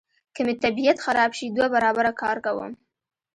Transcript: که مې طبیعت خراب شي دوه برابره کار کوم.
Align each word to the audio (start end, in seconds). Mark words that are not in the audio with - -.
که 0.35 0.41
مې 0.45 0.53
طبیعت 0.63 0.97
خراب 1.05 1.31
شي 1.37 1.45
دوه 1.55 1.67
برابره 1.75 2.11
کار 2.21 2.37
کوم. 2.45 2.71